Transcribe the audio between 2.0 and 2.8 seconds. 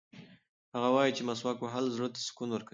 ته سکون ورکوي.